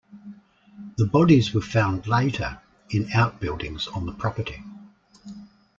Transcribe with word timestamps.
The 0.97 1.05
bodies 1.05 1.53
were 1.53 1.61
found 1.61 2.07
later 2.07 2.59
in 2.89 3.11
outbuildings 3.13 3.87
on 3.89 4.07
the 4.07 4.11
property. 4.13 4.63